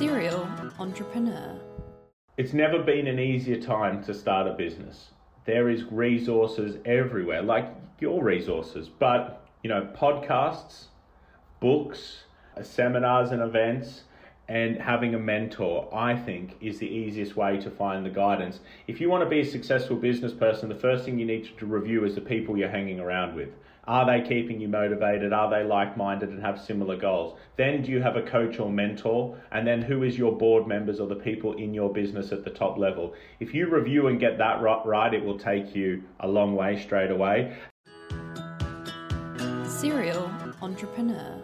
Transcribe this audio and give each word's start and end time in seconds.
Serial 0.00 0.48
entrepreneur. 0.78 1.60
It's 2.38 2.54
never 2.54 2.82
been 2.82 3.06
an 3.06 3.18
easier 3.18 3.60
time 3.60 4.02
to 4.04 4.14
start 4.14 4.46
a 4.46 4.54
business. 4.54 5.10
There 5.44 5.68
is 5.68 5.84
resources 5.92 6.78
everywhere, 6.86 7.42
like 7.42 7.68
your 8.00 8.24
resources, 8.24 8.88
but 8.88 9.46
you 9.62 9.68
know, 9.68 9.86
podcasts, 9.94 10.84
books, 11.60 12.20
seminars 12.62 13.30
and 13.30 13.42
events, 13.42 14.04
and 14.50 14.78
having 14.78 15.14
a 15.14 15.18
mentor, 15.18 15.88
I 15.94 16.16
think, 16.16 16.56
is 16.60 16.80
the 16.80 16.88
easiest 16.88 17.36
way 17.36 17.60
to 17.60 17.70
find 17.70 18.04
the 18.04 18.10
guidance. 18.10 18.58
If 18.88 19.00
you 19.00 19.08
want 19.08 19.22
to 19.22 19.30
be 19.30 19.40
a 19.40 19.44
successful 19.44 19.94
business 19.94 20.32
person, 20.32 20.68
the 20.68 20.74
first 20.74 21.04
thing 21.04 21.20
you 21.20 21.24
need 21.24 21.56
to 21.56 21.66
review 21.66 22.04
is 22.04 22.16
the 22.16 22.20
people 22.20 22.58
you're 22.58 22.68
hanging 22.68 22.98
around 22.98 23.36
with. 23.36 23.50
Are 23.84 24.04
they 24.04 24.26
keeping 24.28 24.60
you 24.60 24.66
motivated? 24.66 25.32
Are 25.32 25.48
they 25.48 25.62
like 25.62 25.96
minded 25.96 26.30
and 26.30 26.42
have 26.42 26.60
similar 26.60 26.96
goals? 26.96 27.38
Then, 27.56 27.82
do 27.82 27.92
you 27.92 28.02
have 28.02 28.16
a 28.16 28.22
coach 28.22 28.58
or 28.58 28.68
mentor? 28.68 29.38
And 29.52 29.64
then, 29.64 29.82
who 29.82 30.02
is 30.02 30.18
your 30.18 30.36
board 30.36 30.66
members 30.66 30.98
or 30.98 31.06
the 31.06 31.14
people 31.14 31.56
in 31.56 31.72
your 31.72 31.92
business 31.92 32.32
at 32.32 32.42
the 32.42 32.50
top 32.50 32.76
level? 32.76 33.14
If 33.38 33.54
you 33.54 33.70
review 33.70 34.08
and 34.08 34.18
get 34.18 34.36
that 34.38 34.60
right, 34.60 35.14
it 35.14 35.24
will 35.24 35.38
take 35.38 35.76
you 35.76 36.02
a 36.18 36.26
long 36.26 36.56
way 36.56 36.76
straight 36.82 37.12
away. 37.12 37.56
Serial 39.64 40.28
entrepreneur. 40.60 41.40